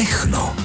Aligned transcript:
Techno. 0.00 0.56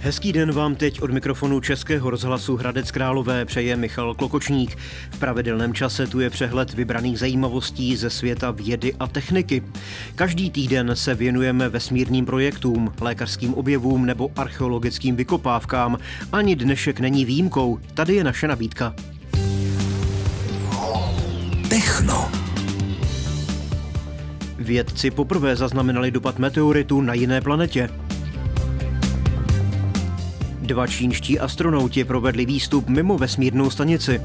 Hezký 0.00 0.32
den 0.32 0.52
vám 0.52 0.74
teď 0.74 1.02
od 1.02 1.10
mikrofonu 1.10 1.60
Českého 1.60 2.10
rozhlasu 2.10 2.56
Hradec 2.56 2.90
Králové 2.90 3.44
přeje 3.44 3.76
Michal 3.76 4.14
Klokočník. 4.14 4.76
V 5.10 5.18
pravidelném 5.18 5.74
čase 5.74 6.06
tu 6.06 6.20
je 6.20 6.30
přehled 6.30 6.74
vybraných 6.74 7.18
zajímavostí 7.18 7.96
ze 7.96 8.10
světa 8.10 8.50
vědy 8.50 8.94
a 9.00 9.06
techniky. 9.06 9.62
Každý 10.14 10.50
týden 10.50 10.90
se 10.94 11.14
věnujeme 11.14 11.68
vesmírným 11.68 12.26
projektům, 12.26 12.92
lékařským 13.00 13.54
objevům 13.54 14.06
nebo 14.06 14.30
archeologickým 14.36 15.16
vykopávkám. 15.16 15.98
Ani 16.32 16.56
dnešek 16.56 17.00
není 17.00 17.24
výjimkou. 17.24 17.78
Tady 17.94 18.14
je 18.14 18.24
naše 18.24 18.48
nabídka. 18.48 18.94
Techno. 21.68 22.45
Vědci 24.66 25.10
poprvé 25.10 25.56
zaznamenali 25.56 26.10
dopad 26.10 26.38
meteoritu 26.38 27.00
na 27.00 27.14
jiné 27.14 27.40
planetě. 27.40 27.90
Dva 30.60 30.86
čínští 30.86 31.38
astronauti 31.38 32.04
provedli 32.04 32.46
výstup 32.46 32.88
mimo 32.88 33.18
vesmírnou 33.18 33.70
stanici. 33.70 34.20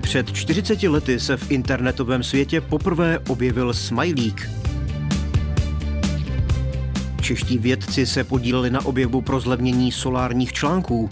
Před 0.00 0.32
40 0.32 0.82
lety 0.82 1.20
se 1.20 1.36
v 1.36 1.50
internetovém 1.50 2.22
světě 2.22 2.60
poprvé 2.60 3.18
objevil 3.18 3.74
smajlík. 3.74 4.50
Čeští 7.22 7.58
vědci 7.58 8.06
se 8.06 8.24
podíleli 8.24 8.70
na 8.70 8.86
objevu 8.86 9.20
pro 9.20 9.40
zlevnění 9.40 9.92
solárních 9.92 10.52
článků. 10.52 11.10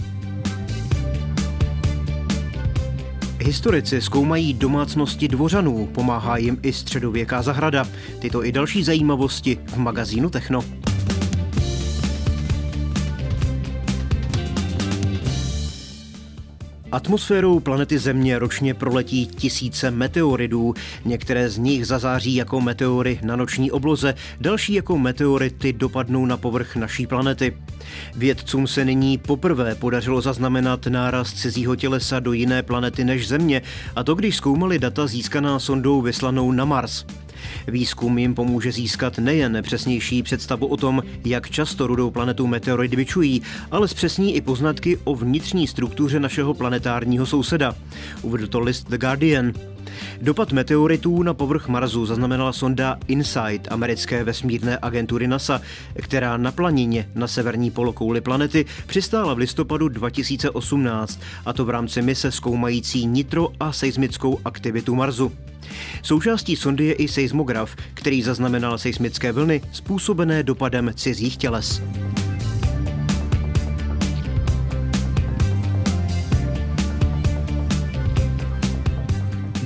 Historici 3.50 4.00
zkoumají 4.00 4.54
domácnosti 4.54 5.28
dvořanů, 5.28 5.86
pomáhá 5.86 6.36
jim 6.36 6.58
i 6.62 6.72
středověká 6.72 7.42
zahrada. 7.42 7.86
Tyto 8.18 8.44
i 8.44 8.52
další 8.52 8.84
zajímavosti 8.84 9.58
v 9.66 9.76
magazínu 9.76 10.30
Techno. 10.30 10.64
Atmosférou 16.92 17.60
planety 17.60 17.98
Země 17.98 18.38
ročně 18.38 18.74
proletí 18.74 19.26
tisíce 19.26 19.90
meteoridů. 19.90 20.74
Některé 21.04 21.50
z 21.50 21.58
nich 21.58 21.86
zazáří 21.86 22.34
jako 22.34 22.60
meteory 22.60 23.18
na 23.22 23.36
noční 23.36 23.70
obloze, 23.70 24.14
další 24.40 24.72
jako 24.72 24.98
meteority 24.98 25.72
dopadnou 25.72 26.26
na 26.26 26.36
povrch 26.36 26.76
naší 26.76 27.06
planety. 27.06 27.56
Vědcům 28.16 28.66
se 28.66 28.84
nyní 28.84 29.18
poprvé 29.18 29.74
podařilo 29.74 30.20
zaznamenat 30.20 30.86
náraz 30.86 31.32
cizího 31.32 31.76
tělesa 31.76 32.20
do 32.20 32.32
jiné 32.32 32.62
planety 32.62 33.04
než 33.04 33.28
Země, 33.28 33.62
a 33.96 34.04
to 34.04 34.14
když 34.14 34.36
zkoumali 34.36 34.78
data 34.78 35.06
získaná 35.06 35.58
sondou 35.58 36.00
vyslanou 36.02 36.52
na 36.52 36.64
Mars. 36.64 37.04
Výzkum 37.66 38.18
jim 38.18 38.34
pomůže 38.34 38.72
získat 38.72 39.18
nejen 39.18 39.58
přesnější 39.62 40.22
představu 40.22 40.66
o 40.66 40.76
tom, 40.76 41.02
jak 41.24 41.50
často 41.50 41.86
rudou 41.86 42.10
planetu 42.10 42.46
meteoridy 42.46 42.96
vyčují, 42.96 43.42
ale 43.70 43.88
zpřesní 43.88 44.36
i 44.36 44.40
poznatky 44.40 44.98
o 45.04 45.14
vnitřní 45.14 45.66
struktuře 45.66 46.20
našeho 46.20 46.54
planetárního 46.54 47.26
souseda. 47.26 47.74
Uvedl 48.22 48.46
to 48.46 48.60
list 48.60 48.90
The 48.90 48.98
Guardian. 48.98 49.52
Dopad 50.22 50.52
meteoritů 50.52 51.22
na 51.22 51.34
povrch 51.34 51.68
Marsu 51.68 52.06
zaznamenala 52.06 52.52
sonda 52.52 52.98
InSight 53.08 53.68
americké 53.72 54.24
vesmírné 54.24 54.78
agentury 54.82 55.26
NASA, 55.26 55.60
která 56.02 56.36
na 56.36 56.52
planině 56.52 57.08
na 57.14 57.26
severní 57.26 57.70
polokouli 57.70 58.20
planety 58.20 58.64
přistála 58.86 59.34
v 59.34 59.38
listopadu 59.38 59.88
2018, 59.88 61.20
a 61.46 61.52
to 61.52 61.64
v 61.64 61.70
rámci 61.70 62.02
mise 62.02 62.32
zkoumající 62.32 63.06
nitro 63.06 63.48
a 63.60 63.72
seismickou 63.72 64.38
aktivitu 64.44 64.94
Marsu. 64.94 65.32
Součástí 66.02 66.56
sondy 66.56 66.84
je 66.84 66.92
i 66.92 67.08
seismograf, 67.08 67.76
který 67.94 68.22
zaznamenal 68.22 68.78
seismické 68.78 69.32
vlny 69.32 69.62
způsobené 69.72 70.42
dopadem 70.42 70.90
cizích 70.94 71.36
těles. 71.36 71.82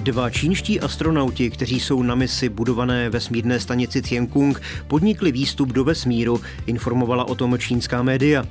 Dva 0.05 0.31
čínští 0.31 0.81
astronauti, 0.81 1.51
kteří 1.51 1.81
jsou 1.81 2.03
na 2.03 2.15
misi 2.15 2.49
budované 2.49 3.11
vesmírné 3.11 3.61
stanici 3.61 4.03
Tiangong, 4.03 4.63
podnikli 4.87 5.33
výstup 5.33 5.73
do 5.73 5.85
vesmíru, 5.85 6.41
informovala 6.67 7.25
o 7.25 7.35
tom 7.35 7.59
čínská 7.59 8.03
média. 8.03 8.45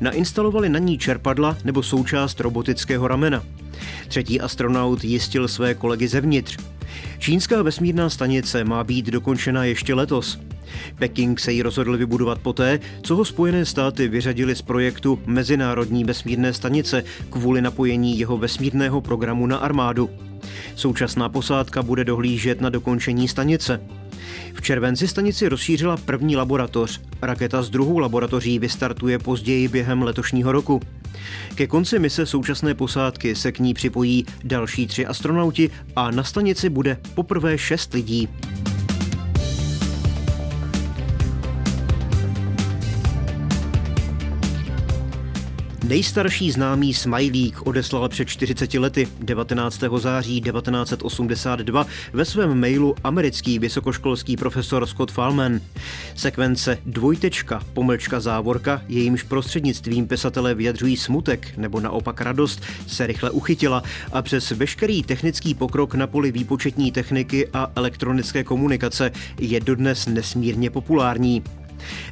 Nainstalovali 0.00 0.68
na 0.68 0.78
ní 0.78 0.98
čerpadla 0.98 1.56
nebo 1.64 1.82
součást 1.82 2.40
robotického 2.40 3.08
ramena. 3.08 3.44
Třetí 4.08 4.40
astronaut 4.40 5.04
jistil 5.04 5.48
své 5.48 5.74
kolegy 5.74 6.08
zevnitř. 6.08 6.58
Čínská 7.18 7.62
vesmírná 7.62 8.10
stanice 8.10 8.64
má 8.64 8.84
být 8.84 9.06
dokončena 9.06 9.64
ještě 9.64 9.94
letos. 9.94 10.38
Peking 10.98 11.40
se 11.40 11.52
ji 11.52 11.62
rozhodl 11.62 11.96
vybudovat 11.96 12.38
poté, 12.38 12.80
co 13.02 13.16
ho 13.16 13.24
Spojené 13.24 13.64
státy 13.64 14.08
vyřadili 14.08 14.56
z 14.56 14.62
projektu 14.62 15.22
Mezinárodní 15.26 16.04
vesmírné 16.04 16.52
stanice 16.52 17.04
kvůli 17.30 17.62
napojení 17.62 18.18
jeho 18.18 18.38
vesmírného 18.38 19.00
programu 19.00 19.46
na 19.46 19.56
armádu. 19.56 20.10
Současná 20.74 21.28
posádka 21.28 21.82
bude 21.82 22.04
dohlížet 22.04 22.60
na 22.60 22.70
dokončení 22.70 23.28
stanice. 23.28 23.80
V 24.54 24.62
červenci 24.62 25.08
stanici 25.08 25.48
rozšířila 25.48 25.96
první 25.96 26.36
laboratoř. 26.36 27.00
Raketa 27.22 27.62
s 27.62 27.70
druhou 27.70 27.98
laboratoří 27.98 28.58
vystartuje 28.58 29.18
později 29.18 29.68
během 29.68 30.02
letošního 30.02 30.52
roku. 30.52 30.80
Ke 31.54 31.66
konci 31.66 31.98
mise 31.98 32.26
současné 32.26 32.74
posádky 32.74 33.34
se 33.34 33.52
k 33.52 33.58
ní 33.58 33.74
připojí 33.74 34.26
další 34.44 34.86
tři 34.86 35.06
astronauti 35.06 35.70
a 35.96 36.10
na 36.10 36.24
stanici 36.24 36.68
bude 36.68 36.96
poprvé 37.14 37.58
šest 37.58 37.94
lidí. 37.94 38.28
Nejstarší 45.88 46.50
známý 46.50 46.94
smajlík 46.94 47.66
odeslal 47.66 48.08
před 48.08 48.28
40 48.28 48.74
lety 48.74 49.08
19. 49.20 49.80
září 49.96 50.40
1982 50.40 51.86
ve 52.12 52.24
svém 52.24 52.60
mailu 52.60 52.94
americký 53.04 53.58
vysokoškolský 53.58 54.36
profesor 54.36 54.86
Scott 54.86 55.12
Falman. 55.12 55.60
Sekvence 56.14 56.78
dvojtečka, 56.86 57.62
pomlčka 57.72 58.20
závorka, 58.20 58.82
jejímž 58.88 59.22
prostřednictvím 59.22 60.08
pisatelé 60.08 60.54
vyjadřují 60.54 60.96
smutek 60.96 61.56
nebo 61.56 61.80
naopak 61.80 62.20
radost, 62.20 62.62
se 62.86 63.06
rychle 63.06 63.30
uchytila 63.30 63.82
a 64.12 64.22
přes 64.22 64.50
veškerý 64.50 65.02
technický 65.02 65.54
pokrok 65.54 65.94
na 65.94 66.06
poli 66.06 66.32
výpočetní 66.32 66.92
techniky 66.92 67.48
a 67.52 67.72
elektronické 67.76 68.44
komunikace 68.44 69.10
je 69.40 69.60
dodnes 69.60 70.06
nesmírně 70.06 70.70
populární. 70.70 71.42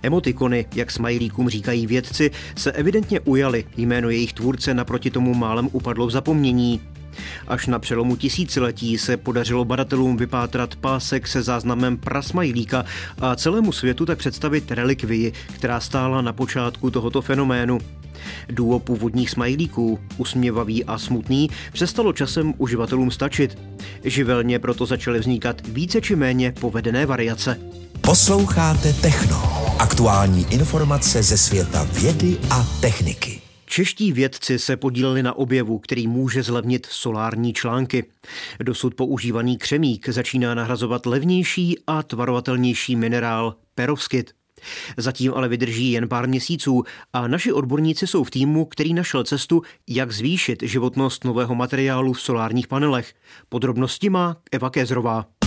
Emotikony, 0.03 0.67
jak 0.75 0.91
smajlíkům 0.91 1.49
říkají 1.49 1.87
vědci, 1.87 2.31
se 2.57 2.73
evidentně 2.73 3.21
ujaly, 3.21 3.65
jméno 3.77 4.11
jejich 4.11 4.33
tvůrce 4.33 4.75
naproti 4.75 5.11
tomu 5.11 5.35
málem 5.35 5.69
upadlo 5.73 6.07
v 6.07 6.11
zapomnění. 6.11 6.81
Až 7.49 7.67
na 7.67 7.79
přelomu 7.79 8.17
tisíciletí 8.17 8.99
se 8.99 9.17
podařilo 9.17 9.65
badatelům 9.65 10.17
vypátrat 10.17 10.77
pásek 10.77 11.27
se 11.27 11.43
záznamem 11.43 11.97
prasmajlíka 11.97 12.85
a 13.19 13.37
celému 13.37 13.73
světu 13.73 14.07
tak 14.07 14.19
představit 14.19 14.71
relikvii, 14.71 15.33
která 15.55 15.81
stála 15.81 16.23
na 16.23 16.33
počátku 16.33 16.91
tohoto 16.91 17.23
fenoménu. 17.23 17.79
Duo 18.49 18.79
původních 18.79 19.31
smajlíků, 19.31 20.01
usměvavý 20.17 20.85
a 20.85 20.99
smutný, 20.99 21.51
přestalo 21.73 22.13
časem 22.13 22.55
uživatelům 22.59 23.11
stačit. 23.11 23.59
Živelně 24.05 24.59
proto 24.59 24.87
začaly 24.87 25.19
vznikat 25.19 25.67
více 25.67 26.01
či 26.01 26.17
méně 26.17 26.53
povedené 26.61 27.07
variace. 27.07 27.82
Posloucháte 28.07 28.93
Techno. 28.93 29.37
Aktuální 29.79 30.47
informace 30.53 31.23
ze 31.23 31.39
světa 31.39 31.85
vědy 31.85 32.39
a 32.51 32.67
techniky. 32.81 33.41
Čeští 33.67 34.13
vědci 34.13 34.59
se 34.59 34.77
podíleli 34.77 35.23
na 35.23 35.37
objevu, 35.37 35.79
který 35.79 36.07
může 36.07 36.43
zlevnit 36.43 36.87
solární 36.91 37.53
články. 37.53 38.05
Dosud 38.63 38.95
používaný 38.95 39.59
křemík 39.59 40.09
začíná 40.09 40.55
nahrazovat 40.55 41.07
levnější 41.07 41.77
a 41.87 42.03
tvarovatelnější 42.03 42.97
minerál 42.97 43.55
perovskit. 43.75 44.31
Zatím 44.97 45.35
ale 45.35 45.49
vydrží 45.49 45.93
jen 45.93 46.09
pár 46.09 46.29
měsíců 46.29 46.85
a 47.13 47.29
naši 47.29 47.53
odborníci 47.53 48.07
jsou 48.07 48.25
v 48.25 48.31
týmu, 48.31 48.65
který 48.65 48.95
našel 48.95 49.25
cestu, 49.25 49.63
jak 49.89 50.13
zvýšit 50.13 50.63
životnost 50.63 51.25
nového 51.25 51.55
materiálu 51.55 52.13
v 52.13 52.21
solárních 52.21 52.69
panelech. 52.69 53.15
Podrobnosti 53.49 54.11
má 54.11 54.37
Eva 54.53 54.71
Kézrová..。 54.71 55.42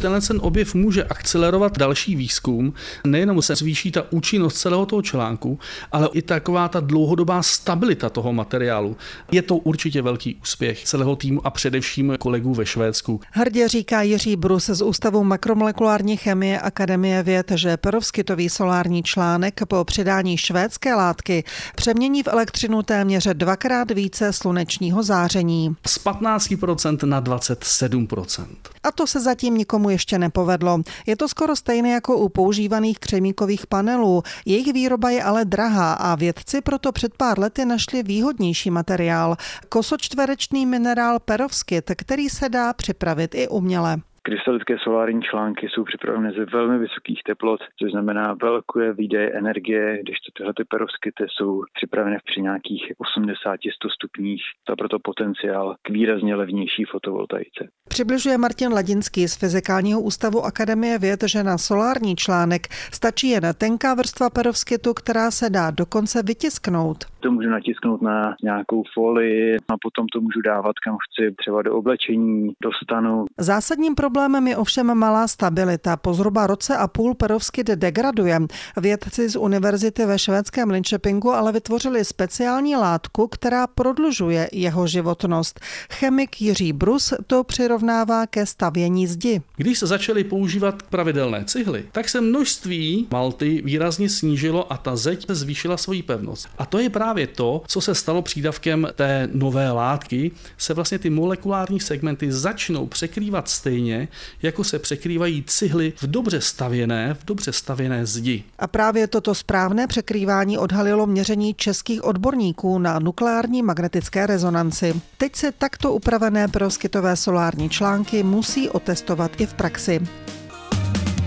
Tenhle 0.00 0.20
ten 0.20 0.38
objev 0.42 0.74
může 0.74 1.04
akcelerovat 1.04 1.78
další 1.78 2.16
výzkum, 2.16 2.72
nejenom 3.06 3.42
se 3.42 3.56
zvýší 3.56 3.92
ta 3.92 4.02
účinnost 4.10 4.54
celého 4.54 4.86
toho 4.86 5.02
článku, 5.02 5.58
ale 5.92 6.08
i 6.12 6.22
taková 6.22 6.68
ta 6.68 6.80
dlouhodobá 6.80 7.42
stabilita 7.42 8.10
toho 8.10 8.32
materiálu. 8.32 8.96
Je 9.32 9.42
to 9.42 9.56
určitě 9.56 10.02
velký 10.02 10.34
úspěch 10.42 10.84
celého 10.84 11.16
týmu 11.16 11.46
a 11.46 11.50
především 11.50 12.16
kolegů 12.18 12.54
ve 12.54 12.66
Švédsku. 12.66 13.20
Hrdě 13.30 13.68
říká 13.68 14.02
Jiří 14.02 14.36
Brus 14.36 14.66
z 14.66 14.82
Ústavu 14.82 15.24
makromolekulární 15.24 16.16
chemie 16.16 16.60
Akademie 16.60 17.22
věd, 17.22 17.52
že 17.54 17.76
perovskitový 17.76 18.48
solární 18.48 19.02
článek 19.02 19.60
po 19.68 19.84
přidání 19.84 20.36
švédské 20.36 20.94
látky 20.94 21.44
přemění 21.76 22.22
v 22.22 22.28
elektřinu 22.28 22.82
téměř 22.82 23.28
dvakrát 23.32 23.90
více 23.90 24.32
slunečního 24.32 25.02
záření. 25.02 25.76
Z 25.86 26.04
15% 26.04 27.06
na 27.06 27.22
27%. 27.22 28.46
A 28.82 28.92
to 28.92 29.06
se 29.06 29.20
zatím 29.20 29.56
nikomu 29.56 29.87
ještě 29.90 30.18
nepovedlo. 30.18 30.80
Je 31.06 31.16
to 31.16 31.28
skoro 31.28 31.56
stejné 31.56 31.90
jako 31.90 32.16
u 32.16 32.28
používaných 32.28 32.98
křemíkových 32.98 33.66
panelů. 33.66 34.22
Jejich 34.46 34.72
výroba 34.72 35.10
je 35.10 35.22
ale 35.22 35.44
drahá 35.44 35.92
a 35.92 36.14
vědci 36.14 36.60
proto 36.60 36.92
před 36.92 37.14
pár 37.16 37.38
lety 37.38 37.64
našli 37.64 38.02
výhodnější 38.02 38.70
materiál. 38.70 39.36
Kosočtverečný 39.68 40.66
minerál 40.66 41.18
perovskit, 41.18 41.90
který 41.96 42.28
se 42.28 42.48
dá 42.48 42.72
připravit 42.72 43.34
i 43.34 43.48
uměle. 43.48 44.07
Krystalické 44.28 44.76
solární 44.78 45.22
články 45.22 45.68
jsou 45.68 45.84
připraveny 45.84 46.32
ze 46.38 46.44
velmi 46.44 46.78
vysokých 46.78 47.22
teplot, 47.26 47.60
což 47.78 47.90
znamená 47.90 48.34
velké 48.42 48.92
výdaje 48.92 49.32
energie, 49.32 49.98
když 50.02 50.16
tyhle 50.36 50.52
ty 50.56 50.64
perovskity 50.64 51.24
jsou 51.28 51.62
připraveny 51.74 52.16
při 52.24 52.40
nějakých 52.42 52.82
80-100 53.16 53.90
stupních. 53.94 54.42
To 54.64 54.76
proto 54.76 54.98
potenciál 54.98 55.76
k 55.82 55.90
výrazně 55.90 56.34
levnější 56.34 56.84
fotovoltaice. 56.84 57.68
Přibližuje 57.88 58.38
Martin 58.38 58.72
Ladinský 58.72 59.28
z 59.28 59.36
Fyzikálního 59.36 60.00
ústavu 60.00 60.44
Akademie 60.44 60.98
věd, 60.98 61.20
že 61.26 61.42
na 61.42 61.58
solární 61.58 62.16
článek 62.16 62.62
stačí 62.92 63.28
jen 63.28 63.44
tenká 63.58 63.94
vrstva 63.94 64.30
perovskitu, 64.30 64.94
která 64.94 65.30
se 65.30 65.50
dá 65.50 65.70
dokonce 65.70 66.22
vytisknout. 66.22 66.98
To 67.20 67.30
můžu 67.30 67.48
natisknout 67.48 68.02
na 68.02 68.36
nějakou 68.42 68.82
folii 68.94 69.56
a 69.68 69.74
potom 69.82 70.06
to 70.12 70.20
můžu 70.20 70.40
dávat 70.40 70.78
kam 70.78 70.96
chci, 70.96 71.34
třeba 71.34 71.62
do 71.62 71.74
oblečení, 71.74 72.52
do 72.62 72.70
stanu. 72.84 73.24
Zásadním 73.38 73.94
problémem 73.94 74.17
je 74.46 74.56
ovšem 74.56 74.94
malá 74.94 75.28
stabilita. 75.28 75.96
Po 75.96 76.14
zhruba 76.14 76.46
roce 76.46 76.76
a 76.76 76.88
půl 76.88 77.14
perovskit 77.14 77.66
degraduje. 77.66 78.40
Vědci 78.76 79.28
z 79.28 79.36
univerzity 79.36 80.06
ve 80.06 80.18
švédském 80.18 80.70
Linköpingu 80.70 81.30
ale 81.32 81.52
vytvořili 81.52 82.04
speciální 82.04 82.76
látku, 82.76 83.28
která 83.28 83.66
prodlužuje 83.66 84.48
jeho 84.52 84.86
životnost. 84.86 85.60
Chemik 85.92 86.40
Jiří 86.40 86.72
Brus 86.72 87.14
to 87.26 87.44
přirovnává 87.44 88.26
ke 88.26 88.46
stavění 88.46 89.06
zdi. 89.06 89.42
Když 89.56 89.78
se 89.78 89.86
začaly 89.86 90.24
používat 90.24 90.82
pravidelné 90.82 91.44
cihly, 91.44 91.84
tak 91.92 92.08
se 92.08 92.20
množství 92.20 93.06
malty 93.10 93.62
výrazně 93.64 94.08
snížilo 94.08 94.72
a 94.72 94.76
ta 94.76 94.96
zeď 94.96 95.26
zvýšila 95.28 95.76
svoji 95.76 96.02
pevnost. 96.02 96.48
A 96.58 96.66
to 96.66 96.78
je 96.78 96.90
právě 96.90 97.26
to, 97.26 97.62
co 97.66 97.80
se 97.80 97.94
stalo 97.94 98.22
přídavkem 98.22 98.88
té 98.94 99.28
nové 99.32 99.70
látky, 99.70 100.30
se 100.58 100.74
vlastně 100.74 100.98
ty 100.98 101.10
molekulární 101.10 101.80
segmenty 101.80 102.32
začnou 102.32 102.86
překrývat 102.86 103.48
stejně, 103.48 104.07
jako 104.42 104.64
se 104.64 104.78
překrývají 104.78 105.44
cihly 105.46 105.92
v 105.96 106.06
dobře 106.06 106.40
stavěné, 106.40 107.14
v 107.14 107.24
dobře 107.24 107.52
stavěné 107.52 108.06
zdi. 108.06 108.44
A 108.58 108.66
právě 108.66 109.06
toto 109.06 109.34
správné 109.34 109.86
překrývání 109.86 110.58
odhalilo 110.58 111.06
měření 111.06 111.54
českých 111.54 112.04
odborníků 112.04 112.78
na 112.78 112.98
nukleární 112.98 113.62
magnetické 113.62 114.26
rezonanci. 114.26 115.00
Teď 115.18 115.36
se 115.36 115.52
takto 115.52 115.92
upravené 115.92 116.48
proskytové 116.48 117.16
solární 117.16 117.70
články 117.70 118.22
musí 118.22 118.68
otestovat 118.68 119.40
i 119.40 119.46
v 119.46 119.54
praxi. 119.54 120.00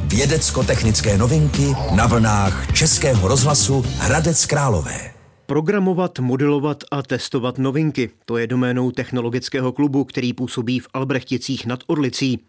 Vědecko-technické 0.08 1.18
novinky 1.18 1.76
na 1.96 2.08
vlnách 2.08 2.74
Českého 2.74 3.28
rozhlasu 3.28 3.86
Hradec 3.98 4.46
Králové. 4.46 5.11
Programovat, 5.52 6.20
modelovat 6.20 6.84
a 6.92 7.02
testovat 7.02 7.58
novinky. 7.58 8.10
To 8.26 8.38
je 8.38 8.48
doménou 8.48 8.92
technologického 8.92 9.72
klubu, 9.72 10.04
který 10.04 10.34
působí 10.34 10.80
v 10.80 10.88
Albrechticích 10.94 11.66
nad 11.66 11.80
Orlicí. 11.88 12.40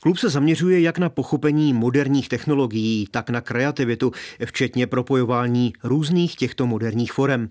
Klub 0.00 0.18
se 0.18 0.28
zaměřuje 0.28 0.80
jak 0.80 0.98
na 0.98 1.08
pochopení 1.08 1.72
moderních 1.72 2.28
technologií, 2.28 3.06
tak 3.10 3.30
na 3.30 3.40
kreativitu, 3.40 4.12
včetně 4.44 4.86
propojování 4.86 5.72
různých 5.84 6.36
těchto 6.36 6.66
moderních 6.66 7.12
forem. 7.12 7.48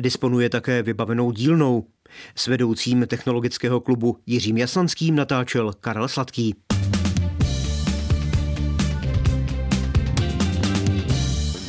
Disponuje 0.00 0.50
také 0.50 0.82
vybavenou 0.82 1.32
dílnou. 1.32 1.86
S 2.34 2.46
vedoucím 2.46 3.06
technologického 3.06 3.80
klubu 3.80 4.16
Jiřím 4.26 4.56
Jaslanským 4.56 5.14
natáčel 5.14 5.72
Karel 5.80 6.08
Sladký. 6.08 6.54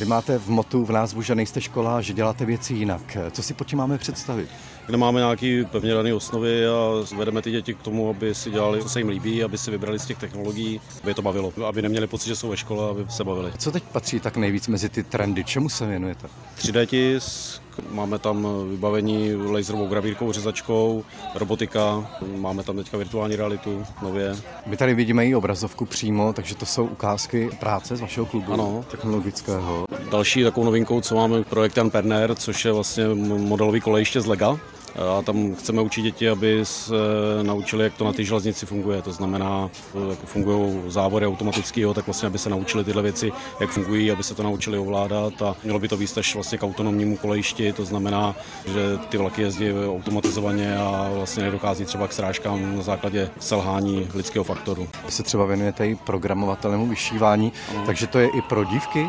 Máte 0.04 0.38
v 0.38 0.48
motu 0.48 0.84
v 0.84 0.90
názvu, 0.90 1.22
že 1.22 1.34
nejste 1.34 1.60
škola, 1.60 2.00
že 2.00 2.12
děláte 2.12 2.44
věci 2.44 2.74
jinak. 2.74 3.16
Co 3.30 3.42
si 3.42 3.54
pod 3.54 3.66
tím 3.66 3.78
máme 3.78 3.98
představit? 3.98 4.48
Kde 4.86 4.96
máme 4.96 5.20
nějaké 5.20 5.64
pevně 5.64 5.94
dané 5.94 6.14
osnovy 6.14 6.66
a 6.66 6.72
vedeme 7.16 7.42
ty 7.42 7.50
děti 7.50 7.74
k 7.74 7.82
tomu, 7.82 8.10
aby 8.10 8.34
si 8.34 8.50
dělali, 8.50 8.82
co 8.82 8.88
se 8.88 9.00
jim 9.00 9.08
líbí, 9.08 9.44
aby 9.44 9.58
si 9.58 9.70
vybrali 9.70 9.98
z 9.98 10.06
těch 10.06 10.18
technologií, 10.18 10.80
aby 11.02 11.10
je 11.10 11.14
to 11.14 11.22
bavilo, 11.22 11.52
aby 11.66 11.82
neměli 11.82 12.06
pocit, 12.06 12.28
že 12.28 12.36
jsou 12.36 12.48
ve 12.48 12.56
škole, 12.56 12.90
aby 12.90 13.04
se 13.08 13.24
bavili. 13.24 13.52
Co 13.58 13.70
teď 13.72 13.82
patří 13.82 14.20
tak 14.20 14.36
nejvíc 14.36 14.68
mezi 14.68 14.88
ty 14.88 15.02
trendy? 15.02 15.44
Čemu 15.44 15.68
se 15.68 15.86
věnujete? 15.86 16.28
3D 16.58 16.86
tisk, 16.86 17.62
Máme 17.90 18.18
tam 18.18 18.48
vybavení 18.70 19.34
laserovou 19.34 19.86
gravírkou, 19.86 20.32
řezačkou, 20.32 21.04
robotika, 21.34 22.10
máme 22.36 22.62
tam 22.64 22.76
teďka 22.76 22.96
virtuální 22.96 23.36
realitu 23.36 23.82
nově. 24.02 24.36
My 24.66 24.76
tady 24.76 24.94
vidíme 24.94 25.26
i 25.26 25.34
obrazovku 25.34 25.84
přímo, 25.86 26.32
takže 26.32 26.54
to 26.54 26.66
jsou 26.66 26.84
ukázky 26.86 27.50
práce 27.60 27.96
z 27.96 28.00
vašeho 28.00 28.26
klubu 28.26 28.52
ano. 28.52 28.84
technologického. 28.90 29.84
Další 30.10 30.42
takovou 30.42 30.64
novinkou, 30.64 31.00
co 31.00 31.14
máme, 31.14 31.44
projekt 31.44 31.76
Jan 31.76 31.90
Perner, 31.90 32.34
což 32.34 32.64
je 32.64 32.72
vlastně 32.72 33.04
modelový 33.24 33.80
kolejiště 33.80 34.20
z 34.20 34.26
Lega 34.26 34.58
a 34.96 35.22
tam 35.22 35.54
chceme 35.54 35.82
učit 35.82 36.02
děti, 36.02 36.28
aby 36.28 36.60
se 36.62 36.94
naučili, 37.42 37.84
jak 37.84 37.94
to 37.94 38.04
na 38.04 38.12
té 38.12 38.24
železnici 38.24 38.66
funguje. 38.66 39.02
To 39.02 39.12
znamená, 39.12 39.70
jak 40.10 40.18
fungují 40.18 40.80
závory 40.86 41.26
automaticky, 41.26 41.84
tak 41.94 42.06
vlastně, 42.06 42.26
aby 42.26 42.38
se 42.38 42.50
naučili 42.50 42.84
tyhle 42.84 43.02
věci, 43.02 43.32
jak 43.60 43.70
fungují, 43.70 44.10
aby 44.10 44.22
se 44.22 44.34
to 44.34 44.42
naučili 44.42 44.78
ovládat 44.78 45.42
a 45.42 45.56
mělo 45.64 45.78
by 45.78 45.88
to 45.88 45.96
víc 45.96 46.16
až 46.16 46.34
vlastně 46.34 46.58
k 46.58 46.62
autonomnímu 46.62 47.16
kolejišti. 47.16 47.72
To 47.72 47.84
znamená, 47.84 48.36
že 48.66 48.98
ty 49.08 49.16
vlaky 49.16 49.42
jezdí 49.42 49.66
automatizovaně 49.72 50.78
a 50.78 51.10
vlastně 51.14 51.42
nedochází 51.42 51.84
třeba 51.84 52.08
k 52.08 52.12
srážkám 52.12 52.76
na 52.76 52.82
základě 52.82 53.30
selhání 53.38 54.08
lidského 54.14 54.44
faktoru. 54.44 54.88
Vy 55.06 55.12
se 55.12 55.22
třeba 55.22 55.46
věnujete 55.46 55.86
i 55.86 55.94
programovatelnému 55.94 56.86
vyšívání, 56.86 57.52
ano. 57.70 57.82
takže 57.86 58.06
to 58.06 58.18
je 58.18 58.28
i 58.28 58.42
pro 58.42 58.64
dívky? 58.64 59.06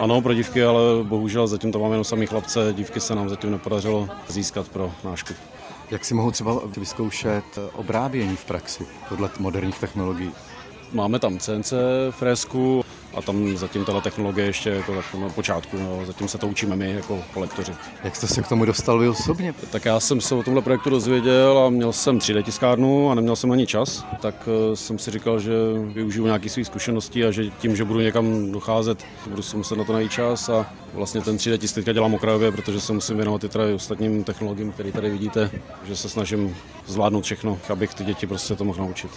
Ano, 0.00 0.20
pro 0.20 0.34
dívky, 0.34 0.64
ale 0.64 0.80
bohužel 1.02 1.46
zatím 1.46 1.72
to 1.72 1.78
máme 1.78 1.94
jenom 1.94 2.04
sami 2.04 2.26
chlapce, 2.26 2.72
dívky 2.72 3.00
se 3.00 3.14
nám 3.14 3.28
zatím 3.28 3.50
nepodařilo 3.50 4.08
získat 4.28 4.68
pro 4.68 4.92
náš 5.04 5.22
klub. 5.22 5.38
Jak 5.90 6.04
si 6.04 6.14
mohou 6.14 6.30
třeba 6.30 6.60
vyzkoušet 6.76 7.44
obrábění 7.72 8.36
v 8.36 8.44
praxi 8.44 8.86
podle 9.08 9.30
moderních 9.38 9.78
technologií? 9.78 10.30
Máme 10.92 11.18
tam 11.18 11.38
CNC 11.38 11.72
fresku, 12.10 12.84
a 13.14 13.22
tam 13.22 13.56
zatím 13.56 13.84
tato 13.84 14.00
technologie 14.00 14.46
ještě 14.46 14.70
jako 14.70 14.94
tak 14.94 15.14
na 15.14 15.28
počátku, 15.28 15.76
no, 15.78 16.06
zatím 16.06 16.28
se 16.28 16.38
to 16.38 16.48
učíme 16.48 16.76
my 16.76 16.92
jako 16.92 17.22
kolektoři. 17.34 17.72
Jak 18.04 18.16
jste 18.16 18.26
se 18.26 18.42
k 18.42 18.48
tomu 18.48 18.64
dostal 18.64 18.98
vy 18.98 19.08
osobně? 19.08 19.54
Tak 19.72 19.84
já 19.84 20.00
jsem 20.00 20.20
se 20.20 20.34
o 20.34 20.42
tomhle 20.42 20.62
projektu 20.62 20.90
dozvěděl 20.90 21.58
a 21.58 21.70
měl 21.70 21.92
jsem 21.92 22.18
3D 22.18 22.42
tiskárnu 22.42 23.10
a 23.10 23.14
neměl 23.14 23.36
jsem 23.36 23.52
ani 23.52 23.66
čas, 23.66 24.04
tak 24.20 24.48
eh, 24.72 24.76
jsem 24.76 24.98
si 24.98 25.10
říkal, 25.10 25.40
že 25.40 25.52
využiju 25.92 26.26
nějaké 26.26 26.48
své 26.48 26.64
zkušenosti 26.64 27.24
a 27.24 27.30
že 27.30 27.50
tím, 27.50 27.76
že 27.76 27.84
budu 27.84 28.00
někam 28.00 28.52
docházet, 28.52 29.04
budu 29.26 29.42
si 29.42 29.56
muset 29.56 29.78
na 29.78 29.84
to 29.84 29.92
najít 29.92 30.12
čas 30.12 30.48
a 30.48 30.66
vlastně 30.94 31.20
ten 31.20 31.36
3D 31.36 31.58
tisk 31.58 31.74
teďka 31.74 31.92
dělám 31.92 32.14
okrajově, 32.14 32.52
protože 32.52 32.80
se 32.80 32.92
musím 32.92 33.16
věnovat 33.16 33.44
i 33.44 33.48
tady 33.48 33.72
ostatním 33.72 34.24
technologiím, 34.24 34.72
které 34.72 34.92
tady 34.92 35.10
vidíte, 35.10 35.50
že 35.84 35.96
se 35.96 36.08
snažím 36.08 36.56
zvládnout 36.86 37.24
všechno, 37.24 37.58
abych 37.68 37.94
ty 37.94 38.04
děti 38.04 38.26
prostě 38.26 38.56
to 38.56 38.64
mohl 38.64 38.82
naučit. 38.82 39.10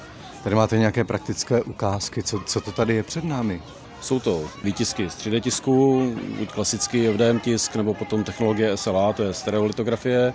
Tady 0.43 0.55
máte 0.55 0.77
nějaké 0.77 1.03
praktické 1.03 1.63
ukázky, 1.63 2.23
co, 2.23 2.39
co 2.45 2.61
to 2.61 2.71
tady 2.71 2.95
je 2.95 3.03
před 3.03 3.23
námi? 3.23 3.61
Jsou 4.01 4.19
to 4.19 4.43
výtisky 4.63 5.09
z 5.09 5.17
3D 5.17 5.41
tisku, 5.41 6.01
buď 6.37 6.51
klasický 6.51 7.07
FDM 7.07 7.39
tisk, 7.39 7.75
nebo 7.75 7.93
potom 7.93 8.23
technologie 8.23 8.77
SLA, 8.77 9.13
to 9.13 9.23
je 9.23 9.33
stereolitografie. 9.33 10.33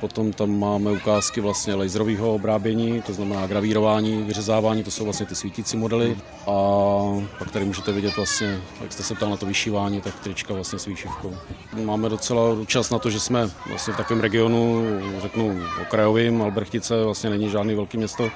Potom 0.00 0.32
tam 0.32 0.58
máme 0.58 0.90
ukázky 0.92 1.40
vlastně 1.40 1.74
laserového 1.74 2.34
obrábění, 2.34 3.02
to 3.02 3.12
znamená 3.12 3.46
gravírování, 3.46 4.22
vyřezávání, 4.22 4.84
to 4.84 4.90
jsou 4.90 5.04
vlastně 5.04 5.26
ty 5.26 5.34
svítící 5.34 5.76
modely. 5.76 6.16
A 6.46 6.52
pak 7.38 7.50
tady 7.50 7.64
můžete 7.64 7.92
vidět 7.92 8.16
vlastně, 8.16 8.60
jak 8.80 8.92
jste 8.92 9.02
se 9.02 9.14
ptal 9.14 9.30
na 9.30 9.36
to 9.36 9.46
vyšívání, 9.46 10.00
tak 10.00 10.20
trička 10.20 10.54
vlastně 10.54 10.78
s 10.78 10.86
výšivkou. 10.86 11.34
Máme 11.84 12.08
docela 12.08 12.44
čas 12.66 12.90
na 12.90 12.98
to, 12.98 13.10
že 13.10 13.20
jsme 13.20 13.50
vlastně 13.66 13.94
v 13.94 13.96
takovém 13.96 14.20
regionu, 14.20 14.84
řeknu 15.22 15.60
okrajovým, 15.82 16.42
Albrechtice 16.42 17.04
vlastně 17.04 17.30
není 17.30 17.50
žádný 17.50 17.74
velký 17.74 17.98
město, 17.98 18.30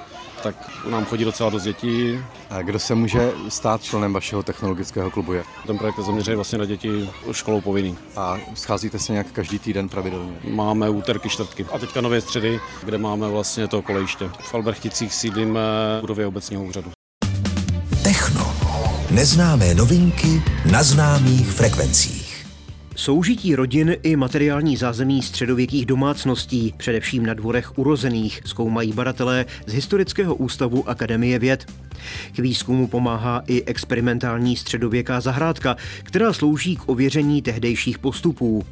tak 0.45 0.69
nám 0.89 1.05
chodí 1.05 1.25
docela 1.25 1.49
dost 1.49 1.63
dětí. 1.63 2.19
A 2.49 2.61
kdo 2.61 2.79
se 2.79 2.95
může 2.95 3.31
stát 3.49 3.83
členem 3.83 4.13
vašeho 4.13 4.43
technologického 4.43 5.11
klubu? 5.11 5.33
Je? 5.33 5.43
Ten 5.67 5.77
projekt 5.77 5.97
je 5.97 6.03
zaměřený 6.03 6.35
vlastně 6.35 6.57
na 6.57 6.65
děti 6.65 7.09
školou 7.31 7.61
povinný. 7.61 7.97
A 8.15 8.37
scházíte 8.53 8.99
se 8.99 9.11
nějak 9.11 9.27
každý 9.31 9.59
týden 9.59 9.89
pravidelně? 9.89 10.33
Máme 10.49 10.89
úterky, 10.89 11.29
čtvrtky. 11.29 11.65
A 11.73 11.79
teďka 11.79 12.01
nové 12.01 12.21
středy, 12.21 12.59
kde 12.83 12.97
máme 12.97 13.29
vlastně 13.29 13.67
to 13.67 13.81
kolejiště. 13.81 14.29
V 14.39 14.53
Albrechticích 14.53 15.13
sídlíme 15.13 15.59
v 15.97 16.01
budově 16.01 16.27
obecního 16.27 16.63
úřadu. 16.63 16.91
Neznámé 19.11 19.73
novinky 19.73 20.43
na 20.71 20.83
známých 20.83 21.51
frekvencích. 21.51 22.24
Soužití 22.95 23.55
rodin 23.55 23.95
i 24.03 24.15
materiální 24.15 24.77
zázemí 24.77 25.21
středověkých 25.21 25.85
domácností, 25.85 26.73
především 26.77 27.25
na 27.25 27.33
dvorech 27.33 27.77
urozených, 27.77 28.41
zkoumají 28.45 28.93
badatelé 28.93 29.45
z 29.65 29.73
Historického 29.73 30.35
ústavu 30.35 30.89
Akademie 30.89 31.39
věd. 31.39 31.65
K 32.35 32.39
výzkumu 32.39 32.87
pomáhá 32.87 33.43
i 33.47 33.63
experimentální 33.63 34.55
středověká 34.55 35.21
zahrádka, 35.21 35.75
která 36.03 36.33
slouží 36.33 36.75
k 36.75 36.89
ověření 36.89 37.41
tehdejších 37.41 37.99
postupů. 37.99 38.65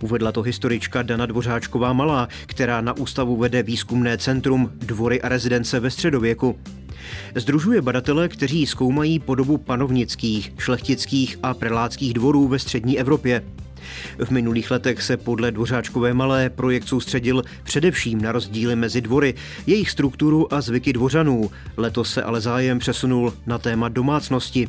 Uvedla 0.00 0.32
to 0.32 0.42
historička 0.42 1.02
Dana 1.02 1.26
Dvořáčková 1.26 1.92
Malá, 1.92 2.28
která 2.46 2.80
na 2.80 2.96
ústavu 2.96 3.36
vede 3.36 3.62
výzkumné 3.62 4.18
centrum 4.18 4.70
Dvory 4.74 5.22
a 5.22 5.28
rezidence 5.28 5.80
ve 5.80 5.90
středověku. 5.90 6.58
Združuje 7.34 7.82
badatele, 7.82 8.28
kteří 8.28 8.66
zkoumají 8.66 9.18
podobu 9.18 9.58
panovnických, 9.58 10.52
šlechtických 10.58 11.38
a 11.42 11.54
prelátských 11.54 12.14
dvorů 12.14 12.48
ve 12.48 12.58
střední 12.58 12.98
Evropě. 12.98 13.42
V 14.18 14.30
minulých 14.30 14.70
letech 14.70 15.02
se 15.02 15.16
podle 15.16 15.50
Dvořáčkové 15.50 16.14
malé 16.14 16.50
projekt 16.50 16.88
soustředil 16.88 17.42
především 17.62 18.20
na 18.20 18.32
rozdíly 18.32 18.76
mezi 18.76 19.00
dvory, 19.00 19.34
jejich 19.66 19.90
strukturu 19.90 20.54
a 20.54 20.60
zvyky 20.60 20.92
dvořanů. 20.92 21.50
Letos 21.76 22.12
se 22.12 22.22
ale 22.22 22.40
zájem 22.40 22.78
přesunul 22.78 23.34
na 23.46 23.58
téma 23.58 23.88
domácnosti. 23.88 24.68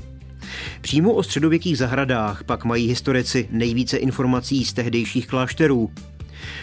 Přímo 0.82 1.14
o 1.14 1.24
středověkých 1.24 1.78
zahradách 1.78 2.44
pak 2.44 2.66
mají 2.66 2.88
historici 2.88 3.48
nejvíce 3.52 3.98
informací 3.98 4.66
z 4.66 4.74
tehdejších 4.74 5.28
klášterů. 5.28 5.92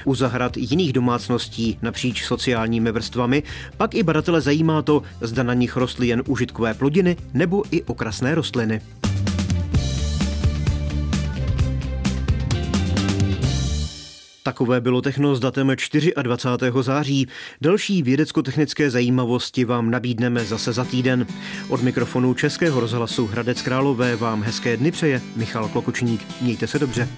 U 0.04 0.14
zahrad 0.14 0.56
jiných 0.56 0.92
domácností 0.92 1.78
napříč 1.82 2.24
sociálními 2.24 2.92
vrstvami 2.92 3.42
pak 3.76 3.94
i 3.94 4.02
badatele 4.02 4.40
zajímá 4.40 4.82
to, 4.82 5.02
zda 5.20 5.42
na 5.42 5.54
nich 5.54 5.76
rostly 5.76 6.06
jen 6.06 6.22
užitkové 6.26 6.74
plodiny 6.74 7.16
nebo 7.34 7.62
i 7.70 7.82
okrasné 7.82 8.34
rostliny. 8.34 8.80
Takové 14.46 14.80
bylo 14.80 15.02
techno 15.02 15.34
s 15.36 15.40
datem 15.40 15.72
24. 16.22 16.72
září. 16.80 17.28
Další 17.60 18.02
vědecko-technické 18.02 18.90
zajímavosti 18.90 19.64
vám 19.64 19.90
nabídneme 19.90 20.44
zase 20.44 20.72
za 20.72 20.84
týden. 20.84 21.26
Od 21.68 21.82
mikrofonu 21.82 22.34
Českého 22.34 22.80
rozhlasu 22.80 23.26
Hradec 23.26 23.62
Králové 23.62 24.16
vám 24.16 24.42
hezké 24.42 24.76
dny 24.76 24.92
přeje 24.92 25.20
Michal 25.36 25.68
Klokočník. 25.68 26.26
Mějte 26.40 26.66
se 26.66 26.78
dobře. 26.78 27.08